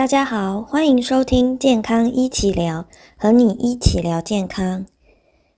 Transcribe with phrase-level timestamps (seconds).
[0.00, 2.86] 大家好，欢迎收听健康一起聊，
[3.18, 4.86] 和你一起聊健康。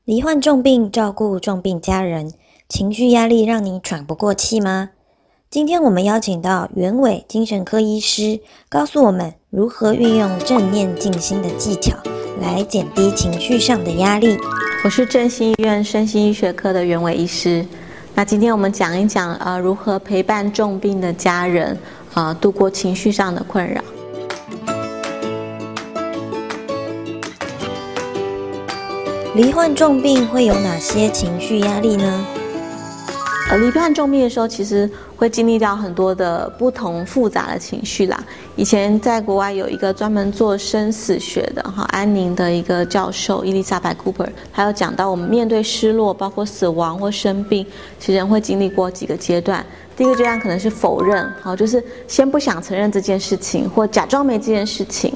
[0.04, 2.32] 罹患重病，照顾重病家人，
[2.68, 4.90] 情绪压力让你喘不过气吗？
[5.48, 11.96] 今天我们邀请到袁伟精神科医师，告诉我们如何运用正念静心的技巧，
[12.40, 14.36] 来减低情绪上的压力。
[14.84, 17.64] 我是振兴医院身心医学科的袁伟医师。
[18.16, 21.78] 那今天我们讲一讲，呃，如何陪伴重病的家人，
[22.12, 23.80] 啊，度过情绪上的困扰。
[29.34, 32.26] 罹患重病会有哪些情绪压力呢？
[33.48, 38.22] 呃，罹患重病的时候，其实会经历到很多的不同复杂的情绪啦。
[38.56, 47.66] 以前在国外有一个专门做生死学的哈，安宁的一个教授伊丽莎白·库珀，他有讲到我们面对失落，包括死亡或生病，
[47.98, 49.64] 其实人会经历过几个阶段。
[49.96, 55.14] 第一个阶段可能是否认，好，就是先不想承认这件事情，或假装没这件事情。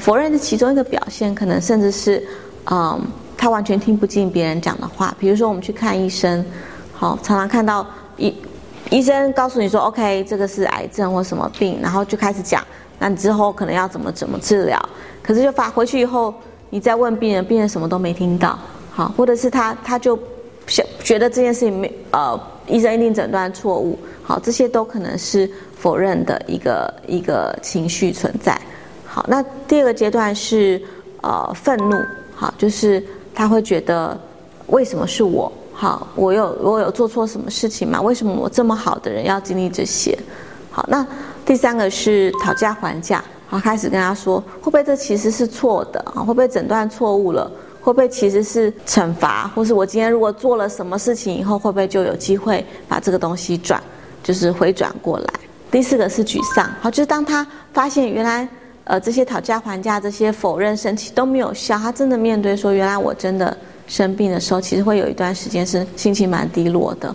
[0.00, 2.26] 否认是其中一个表现，可能甚至是，
[2.70, 2.98] 嗯。
[3.38, 5.16] 他完全听不进别人讲的话。
[5.18, 6.44] 比如说，我们去看医生，
[6.92, 7.86] 好，常常看到
[8.16, 8.34] 医
[8.90, 12.66] 医生告诉你说：“OK，这个是癌症或什么病。”然后就开始讲，
[12.98, 14.76] 那你之后可能要怎么怎么治疗。
[15.22, 16.34] 可是就发回去以后，
[16.70, 18.58] 你再问病人，病人什么都没听到，
[18.90, 20.18] 好，或者是他他就
[20.66, 28.60] 想觉得这件事情没呃，医生一定诊断错误，好，这些都可能是否认的一个一个情绪存在。
[29.06, 30.82] 好，那第二个阶段是
[31.20, 31.96] 呃愤怒，
[32.34, 33.00] 好，就是。
[33.38, 34.18] 他会觉得，
[34.66, 35.50] 为什么是我？
[35.72, 38.02] 好，我有我有做错什么事情吗？
[38.02, 40.18] 为什么我这么好的人要经历这些？
[40.72, 41.06] 好，那
[41.46, 46.18] 第三个是讨价还价，好，开始跟他说，会不会这其实是错的啊？
[46.18, 47.48] 会不会诊断错误了？
[47.80, 49.46] 会不会其实是惩罚？
[49.54, 53.80] 或是我今天如果做了什么事情以后，会不会就有机会把这个东西转，
[54.20, 55.26] 就是回转过来？
[55.70, 58.48] 第四个是沮丧，好，就是当他发现原来。
[58.88, 61.76] 呃，这些讨价还价、这些否认、生气都没有效。
[61.78, 63.54] 他真的面对说，原来我真的
[63.86, 67.14] 生病的时候，其实会有一段时间是心情蛮低落的。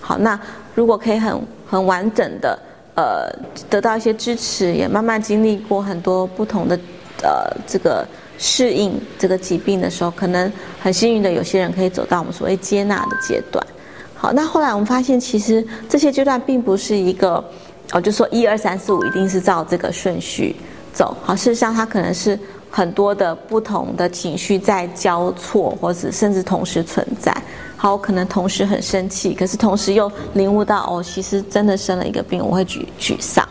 [0.00, 0.36] 好，那
[0.74, 2.58] 如果可以很很完整的
[2.96, 3.30] 呃
[3.70, 6.76] 得到一些支持，也慢慢经历过很多不同的
[7.22, 8.04] 呃这个
[8.36, 13.64] 适应这个疾病的时候，可能很幸运的有些人可以走到我们所谓接纳的阶段。
[14.12, 17.44] 好，那后来我们发现，其实这些阶段并不是一个
[17.92, 20.56] 哦，就说一二三四五一定是照这个顺序。
[20.92, 22.38] 走好，事实上，它可能是
[22.70, 27.34] 很多的不同的情绪在交错，或者甚至同时存在。
[27.76, 33.46] 好，可能同时很生气，可是同时又领悟到，哦，其实真的生了一个病，我会沮沮丧。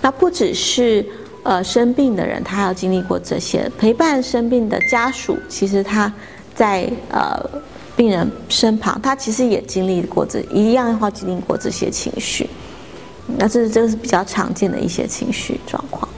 [0.00, 1.06] 那不只是
[1.44, 6.12] 呃生病的人，他还要经历过这些，陪伴生病的家属，其实他
[6.54, 7.38] 在呃
[7.94, 12.50] 病人身旁，他其实也经历过这一样的话，经历过这些情绪。
[13.38, 16.08] 那这是这个是比较常见的一些情绪状况。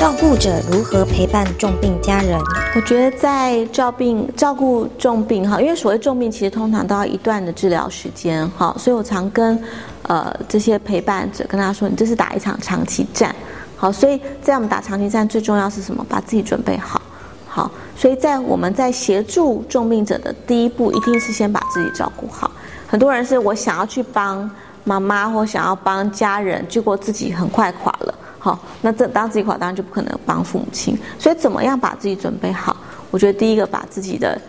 [0.00, 2.40] 照顾者如何陪伴重病家人？
[2.74, 9.62] 我觉得在照病照顾重病哈，因为所谓重病其实通常都要一段的治疗时间哈，所以我常跟
[10.04, 13.36] 呃这些陪伴者跟他说，你这是打一场长期战，
[13.76, 16.02] 好，所以在我们打长期战最重要是什么？
[16.08, 17.02] 把自己准备好，
[17.46, 22.50] 好，所以在我们在协助重病者的第一步，一定是先把自己照顾好。
[22.86, 24.50] 很多人是我想要去帮
[24.82, 28.14] 妈妈或想要帮家人，结果自己很快垮了。
[28.42, 30.98] 好，那这当自己垮，当然就不可能帮父母亲。
[31.18, 32.74] 所以怎么样把自己准备好？
[33.10, 34.40] 我觉得第一个把自己的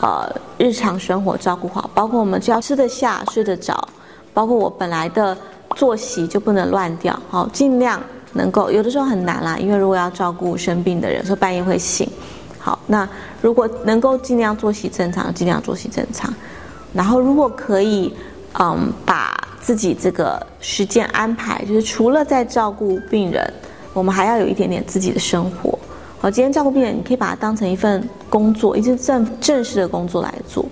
[0.00, 3.88] 呃日常生活照顾好，包括我们只要吃得下、睡得着，
[4.32, 5.36] 包括我本来的
[5.74, 7.18] 作息就不能乱掉。
[7.28, 8.00] 好，尽量
[8.34, 12.08] 能够有的时候很难啦，因为如果要照顾生病的人，说半夜会醒。
[12.60, 13.08] 好，那
[13.42, 16.32] 如果能够尽量作息正常，尽量作息正常。
[16.92, 18.14] 然后如果可以，
[18.60, 19.39] 嗯，把。
[19.60, 23.52] 自己这个时间安排，就是除了在照顾病人，
[23.92, 25.78] 我们还要有一点点自己的生活。
[26.18, 30.64] 好，今天照顾病人，你可以把它当成一份工作，一件正正式的工作来做。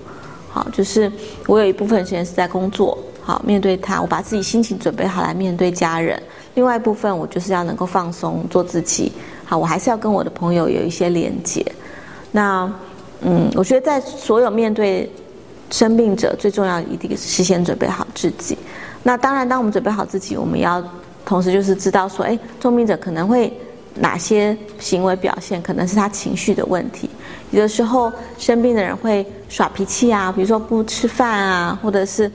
[0.51, 1.11] 好，就是
[1.47, 6.21] 我有一部分时间是在工作，好面对他，我把自己心情准备好来面对家人。
[6.55, 9.13] 另外一部分，我就是要能够放松，做自己。
[9.45, 11.65] 好，我还是要跟我的朋友有一些连接。
[12.33, 12.71] 那，
[13.21, 15.11] 嗯，我觉得在所有面对。
[15.71, 18.57] 生病者最重要一定是先准备好自己。
[19.03, 20.83] 那当然，当我们准备好自己，我们要
[21.25, 23.53] 同时就是知道说，哎，重病者可能会
[23.95, 27.09] 哪些行为表现，可能是他情绪的问题。
[27.51, 32.31] 有的时候生病的人会耍脾气啊，比如说不吃饭啊，或者是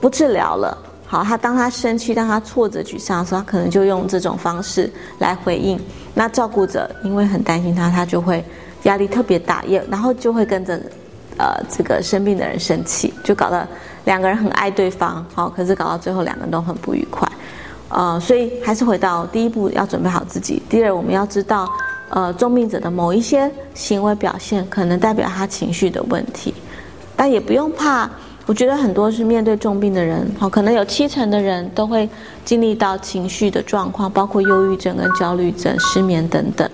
[0.00, 0.76] 不治疗了。
[1.06, 4.90] 好，他当他生气、当他挫折、沮丧的时候，他可能就用这种方式
[5.20, 5.80] 来回应。
[6.14, 8.44] 那照顾者因为很担心他，他就会
[8.82, 10.80] 压力特别大，也然后就会跟着。
[11.38, 13.66] 呃，这个生病的人生气，就搞得
[14.04, 17.26] 两个人很爱对方，好，可是搞到最后两个人都很不愉快。
[17.88, 20.62] 呃，所以还是回到第一步，要准备好自己。
[20.68, 21.66] 第二，我们要知道，
[22.10, 26.52] 呃，重病者的某一些行为表现可能代表他情绪的问题，
[27.16, 28.10] 但也不用怕。
[28.44, 32.08] 我觉得很多是面对重病的人，好，可能有七成的人都会
[32.44, 36.68] 经历到情绪的状况，包括忧郁症跟焦虑症、失眠等等。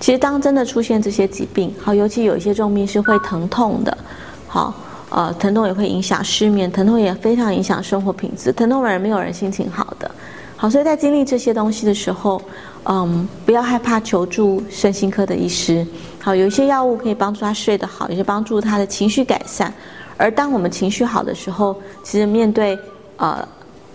[0.00, 3.98] 其实，当真的出现这些疾病，好，尤其有一些重病是会疼痛的，
[4.46, 4.72] 好，
[5.10, 10.08] 呃，疼痛也会影响失眠，疼痛也非常影响生活品质，疼痛的人没有人心情好的，
[10.56, 12.40] 好，所以在经历这些东西的时候，
[12.84, 15.84] 嗯，不要害怕求助身心科的医师，
[16.20, 19.72] 好，有一些药物可以帮助他睡得好，有些帮助他的情绪改善，
[20.16, 22.78] 而当我们情绪好的时候，其实面对
[23.16, 23.46] 呃，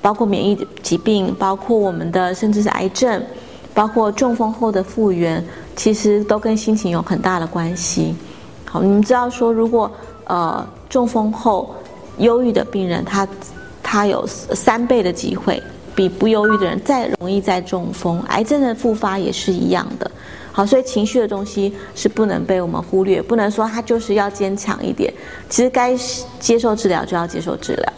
[0.02, 3.24] 包括免疫疾病，包括我们的甚至是癌症，
[3.74, 5.42] 包括中风后的复原。
[5.76, 8.16] 其实都跟心情有很大的关系。
[8.66, 9.92] 好，你们知道说，如果
[10.26, 11.76] 呃中风后
[12.18, 13.28] 忧郁的病人，他
[13.82, 15.62] 他有三倍的机会
[15.96, 20.10] 比不忧郁的人再容易再中风，癌症的复发也是一样的。
[20.52, 25.12] 好，所以情绪的东西是不能被我们忽略，不能说他就是要坚强一点。
[25.50, 25.96] 其实该
[26.40, 27.94] 接受治疗就要接受治疗。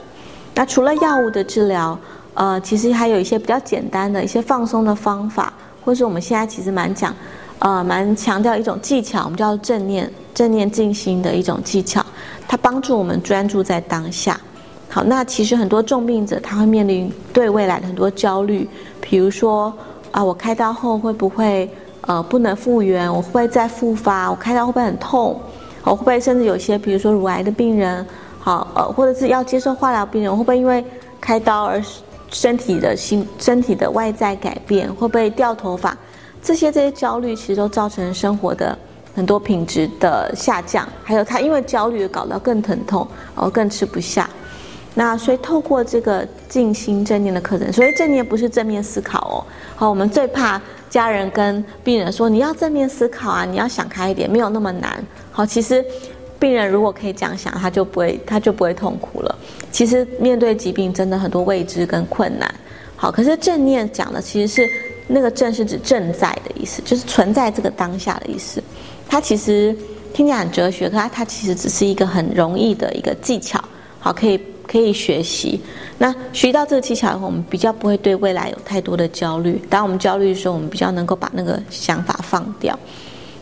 [0.53, 1.97] 那除了药物的治疗，
[2.33, 7.13] 呃，其实还有一些比较简单的一些放松的方法，或是我们现在其实蛮讲。
[7.59, 12.05] 呃，蛮强调一种技巧，我们叫正念，正念静心的一种技巧，
[12.47, 14.39] 它帮助我们专注在当下。
[14.89, 18.67] 好，那其实很多重病者他会面临对未来的很多焦虑，
[19.01, 19.73] 比如说
[20.11, 21.69] 啊，我开刀后会不会
[22.01, 23.11] 呃不能复原？
[23.11, 24.29] 我会不会再复发？
[24.29, 25.39] 我开刀会不会很痛？
[25.83, 28.05] 我会不会甚至有些，比如说乳癌的病人，
[28.39, 30.83] 好呃，或者是要接受化疗病人，会不会因为
[31.19, 31.81] 开刀而
[32.29, 34.87] 身体的心身体的外在改变？
[34.95, 35.97] 会不会掉头发？
[36.45, 38.77] 这些这些焦虑其实都造成生活的
[39.15, 44.29] 很多品质的下降，还有他因为焦虑搞到更疼痛，而更吃不下。
[44.93, 49.35] 那所以透过这个静心正念的课程，所以正念不是正面思考哦。
[49.75, 55.03] 好，我们最怕家人跟病人说你要正面思考啊，你要想开一点，没有那么难。
[55.31, 55.83] 好，其实
[56.37, 59.35] 病人如果可以这样想，他就不会他就不会痛苦了。
[59.71, 62.53] 其实面对疾病真的很多未知跟困难。
[62.95, 64.69] 好，可是正念讲的其实是。
[65.07, 68.61] 那个正是指正在的意思，就是存在这个当下的意思。
[69.07, 69.75] 它其实
[70.13, 73.63] 听起来很哲学，可它它其实只是一个很容易的一个技巧，
[73.99, 75.61] 好，可以可以学习。
[75.97, 79.61] 那学到这个技巧以后，我们比较不会对未来有太多的焦虑。
[79.69, 82.77] 当我们焦虑的时候，我们比较能够把那个想法放掉。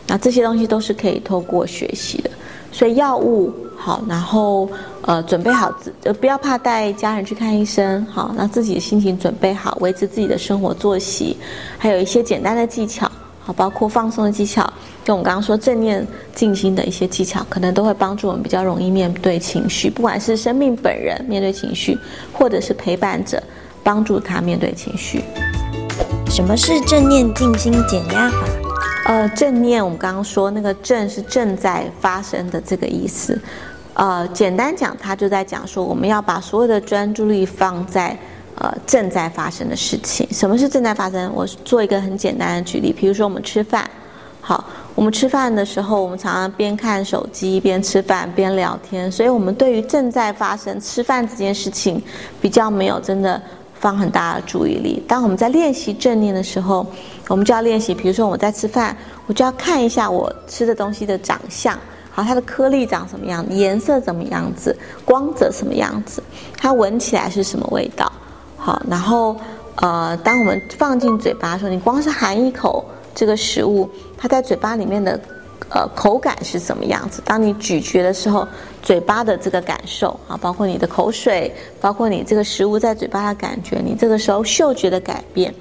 [0.06, 2.30] 那这些东西都是可以透过学习的。
[2.74, 4.68] 所以药物好，然后
[5.02, 11.36] 呃准备好自呃不要怕带家人去看医生，好，让自己的心情准备好，维持自己的生活作息，
[11.78, 13.08] 还有一些简单的技巧，
[13.44, 14.68] 好，包括放松的技巧，
[15.04, 16.04] 跟我们刚刚说正念
[16.34, 21.96] 静心的一些技巧，可能都会帮助我们比较容易面对情绪，不管是生命本人面对情绪，
[22.32, 23.40] 或者是陪伴者
[23.84, 25.22] 帮助他面对情绪。
[26.28, 28.63] 什么是正念静心减压法？
[29.04, 33.38] 呃，正念，我们刚刚说那个正是正在发生的这个意思。
[33.92, 38.16] 呃，简单讲，他就在讲说，我们要把所有的专注力放在
[38.56, 40.26] 呃正在发生的事情。
[40.30, 41.30] 什么是正在发生？
[41.34, 43.88] 我做一个很简单的举例，比如说我们吃饭，
[44.40, 44.64] 好，
[44.94, 52.02] 我们吃饭的时候，我们常常边看手机边吃饭边聊天，所以我们对于正在发生吃饭这件事情
[52.40, 53.38] 比较没有真的。
[53.80, 55.02] 放很大的注意力。
[55.06, 56.86] 当我们在练习正念的时候，
[57.28, 57.94] 我们就要练习。
[57.94, 61.78] 比如说，我在吃饭，我就要看一下我吃的东西的长相，
[62.10, 66.22] 好，它的颗粒长什么样，颜色怎么样子，光泽什么样子，
[66.56, 68.10] 它闻起来是什么味道，
[68.56, 68.82] 好。
[68.88, 69.36] 然后，
[69.76, 75.20] 呃，当我们放进嘴巴的时候，你光是含一口这个食物，它在嘴巴里面的。
[75.70, 77.22] 呃，口感是什么样子？
[77.24, 78.46] 当你咀嚼的时候，
[78.82, 85.52] 嘴巴的这个感受啊，包括你的口水，包括你这个食物在嘴巴的感觉，你这个时候嗅觉的改变，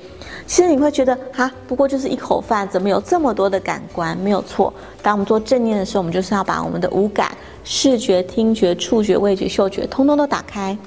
[0.46, 4.18] 其实你会觉得哈，不过就是一口饭，怎么有这么多的感官？
[4.18, 4.74] 没有错。
[5.02, 7.32] 当我们做正念的时候，我们就是要把我们的五感——
[7.64, 10.78] 视觉、听觉、触觉、味觉、嗅觉——通通都打开。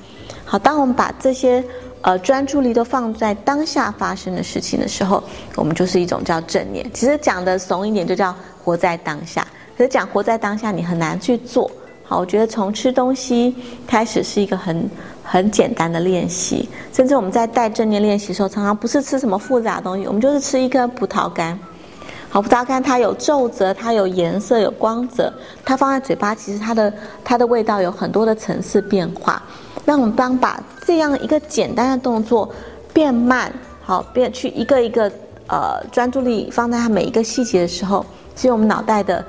[0.44, 1.64] 好，当我们把这些
[2.02, 5.22] 呃专注力都放在当下发生的事情的时候，
[5.54, 6.88] 我们就是一种叫正念。
[6.92, 8.34] 其实讲的怂一点，就叫。
[8.66, 9.46] 活在当下，
[9.78, 11.70] 可是讲活在当下，你很难去做
[12.06, 12.18] 好。
[12.18, 13.54] 我觉得从吃东西
[13.86, 14.88] 开始是一个很
[15.22, 21.58] 很简单的练习，甚至我们在带正念练习的时候，常常不是吃什么复杂的东西，我们就是吃一根葡萄干。
[22.28, 25.32] 好，葡萄干它有皱褶，它有颜色，有光泽，
[25.64, 26.92] 它放在嘴巴，其实它的
[27.25, 29.42] 它的味道有很多的层次变化。
[29.84, 32.48] 那我们当把这样一个简单的动作
[32.92, 35.10] 变慢，好变去一个一个
[35.46, 38.04] 呃专注力放在它每一个细节的时候。
[38.34, 39.25] 其实我们脑袋的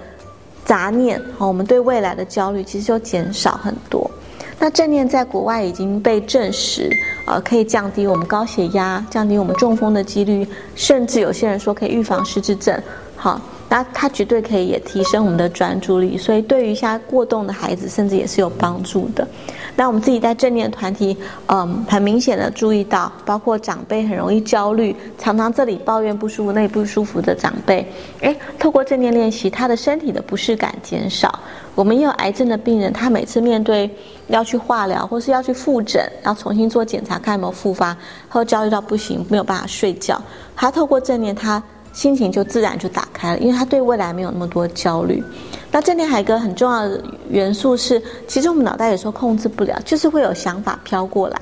[0.68, 4.12] 杂念，好，我们对未来的焦虑，其实就减少很多。
[4.60, 6.92] 那正念在国外已经被证实，
[7.26, 10.46] 呃，可以降低我们高血压，降低我们中风的几率，
[10.76, 12.78] 甚至有些人说可以预防失智症。
[13.16, 19.28] 好，那它绝对可以也提升我们的专注力，所以对于现在过动的孩子，甚至也是有帮助的。
[19.76, 21.16] 那我们自己在正念团体，
[21.48, 27.86] 嗯，很明显的注意到，包括长辈很容易焦虑，常常这里抱怨不舒服，那里不舒服的长辈，
[28.22, 31.40] 诶，透过正念练习，他的身体的不适感减少。
[31.76, 33.88] 我们也有癌症的病人，他每次面对
[34.30, 37.96] 要去化疗或是要去复诊，要重新做检查看有没有复发，
[38.30, 40.20] 他会焦虑到不行，没有办法睡觉。
[40.56, 41.62] 他透过正念，他
[41.94, 45.24] 心情就自然就打开了，因为他对未来没有那么多焦虑。
[45.72, 51.38] 那正念还有一个很重要的元素是，其实我们脑袋有时候控制不了，就是会有想法飘过来。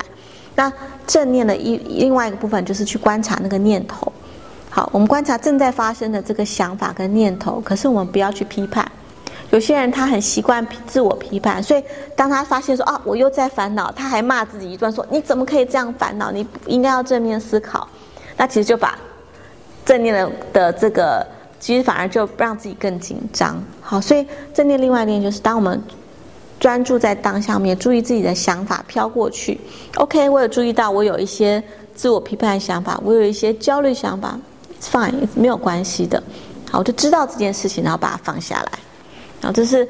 [0.54, 0.72] 那
[1.06, 4.10] 正念的一另外一个部分就是去观察那个念头。
[4.70, 8.90] 好，我们观察正在发生的这个想法跟念头，可是我们不要去批判。
[9.50, 11.82] 有些人他很习惯自我批判，所以
[12.16, 16.32] 当他发现说啊我又在烦恼，他还骂自己一段说你怎么可以这样烦恼？
[16.32, 17.86] 你应该要正面思考。
[18.36, 18.98] 那其实就把
[19.86, 21.26] 正念的的这个。
[21.58, 23.60] 其实反而就让自己更紧张。
[23.80, 25.82] 好，所以正念另外一点就是，当我们
[26.60, 29.58] 专注在当下面，注意自己的想法飘过去。
[29.96, 31.60] OK，我有注意到我有一些
[31.94, 34.38] 自我批判的想法，我有一些焦虑想法
[34.82, 36.22] ，Fine，没有关系的。
[36.70, 38.72] 好，我就知道这件事情，然后把它放下来。
[39.40, 39.88] 然后这是。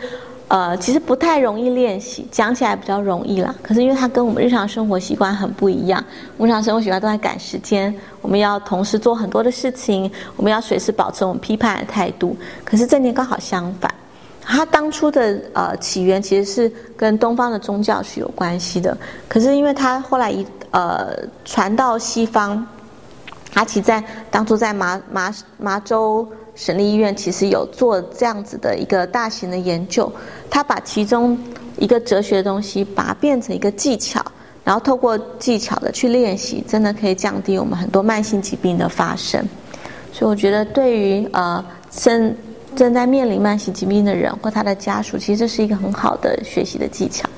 [0.49, 3.53] 呃，其实不太容易练习，讲起来比较容易啦。
[3.63, 6.01] 可是因为它跟我们日常生活习惯很不一样，
[6.39, 12.37] 日常生活习惯都在赶时间，我们要同时做很多的事情，我们要随时保持我们批判的态度。
[12.65, 13.93] 可是正念刚好相反，
[14.41, 18.97] 它当初的呃起源其实是跟东方的宗教是有关系的。
[19.29, 21.13] 可是因为它后来一呃
[21.45, 22.65] 传到西方，
[23.53, 24.01] 它其在
[24.31, 26.25] 当初在麻麻麻州。
[26.57, 30.11] 省立医院其实有做这样子的一个大型的研究，
[30.51, 31.39] 他把其中
[31.79, 34.25] 一个哲学的东西，把它变成一个技巧，
[34.65, 39.47] 然后透过技巧的去练习，真的可以降低我们很多慢性疾病的发生。
[40.11, 42.35] 所以我觉得，对于呃正
[42.75, 47.29] 正在面临慢性疾病的人或他的家属，其实这是一个很好的学习的技巧。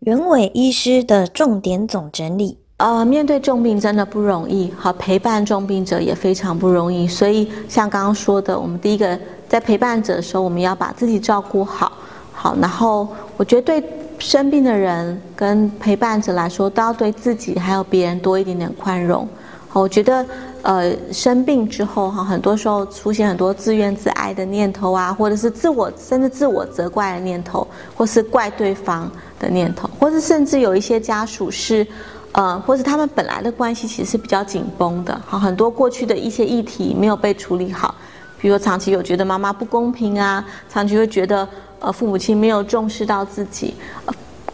[0.00, 2.63] 袁伟医师的重点总整理。
[2.78, 7.06] 呃，面对重病真的不容易，好陪伴重病者也非常不容易。
[7.06, 9.16] 所以像刚刚说的，我们第一个
[9.48, 11.92] 在陪伴者的时候，我们要把自己照顾好，
[12.32, 12.56] 好。
[12.60, 13.84] 然后我觉得对
[14.18, 19.26] 生病的人跟陪伴者来说，都要对自己还有别人多一点点宽容。
[19.68, 20.26] 好，我觉得
[20.62, 27.64] 呃生病之后哈，很多时候出现很多自怨自艾的念头啊，或者是自我甚至自我责怪的念头，
[27.96, 31.86] 或是怪对方的念头，或是甚至有一些家属是。
[32.34, 37.94] 呃，或者他们本来的关系其实是比较紧绷的，好，很多过去的一些议题没有被处理好，
[38.40, 41.48] 比如长期有觉得妈妈不公平啊，长期会觉得
[41.78, 43.74] 呃父母亲没有重视到自己，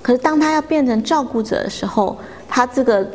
[0.03, 3.07] 可是当他要变成照顾者的时候，他这个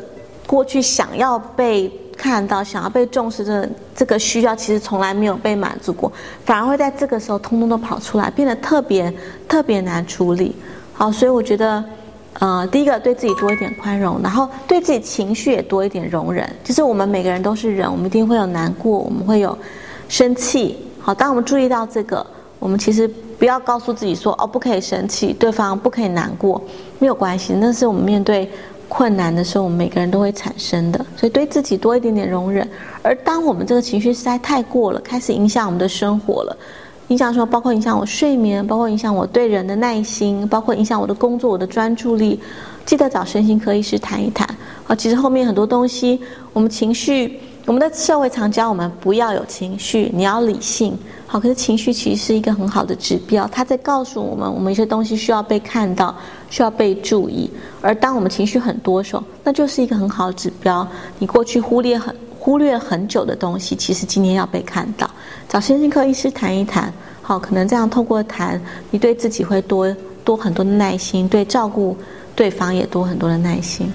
[0.47, 6.11] 过去想要被看到、想要被重视的这个需要，其实从来没有被满足过，
[6.43, 9.13] 反而会在这个时候通通都跑出来，变得特别
[9.47, 10.55] 特别难处理。
[10.91, 11.83] 好，所以我觉得。
[12.39, 16.49] 呃，第一个对自己多一点宽容，然后对自己情绪也多一点容忍。
[16.63, 19.57] 就是我们每个人都是人，我们一定会有难过，我们会有
[20.09, 20.77] 生气。
[20.99, 22.25] 好，当我们注意到这个，
[22.59, 23.07] 我们其实
[23.39, 26.61] 不要告诉自己说哦，不可以生气，对方不可以难过，
[26.99, 27.53] 没有关系。
[27.53, 28.51] 那是我们面对
[28.89, 30.99] 困难的时候，我们每个人都会产生的。
[31.15, 32.67] 所以对自己多一点点容忍。
[33.01, 36.57] 而当我们这个情绪实在太过了，开始影响我们的生活了。
[37.09, 42.39] 影响说，包括影响我睡眠，包括影响我对人的耐心，包括影响我的工作、我的专注力。
[42.83, 44.47] 记得找身心科医师谈一谈。
[44.87, 46.19] 啊，其实后面很多东西，
[46.51, 50.97] 我们情绪，我们的社会常教我们不要有情绪，你要理性。
[51.27, 56.15] 好，可是情绪其实是一个很好的指标，它在告诉我们，我们一些东西需要被看到，
[56.49, 57.49] 需要被注意。
[57.81, 60.87] 而当我们情绪很多时候，那就是一个很好的指标。
[61.19, 62.15] 你过去忽略很。
[62.45, 65.09] 忽略很久的东西，其实今天要被看到。
[65.49, 68.61] 找身心科医师谈一谈，好，可能这样透过谈，
[68.91, 69.91] 你对自己会多
[70.23, 71.97] 多很多的耐心，对照顾
[72.35, 73.91] 对方也多很多的耐心。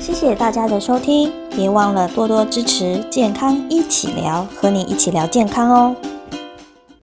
[0.00, 5.94] 谢谢大家的收听，别忘了多多支持健康一起聊，和你一起聊健康哦。